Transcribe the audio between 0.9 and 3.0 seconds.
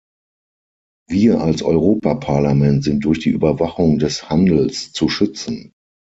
Wir als Europaparlament